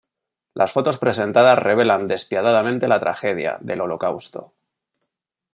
Las 0.55 0.71
fotos 0.71 0.97
presentadas 0.97 1.59
revelan 1.59 2.07
despiadadamente 2.07 2.87
la 2.87 2.99
tragedia, 2.99 3.59
del 3.61 3.81
Holocausto. 3.81 4.55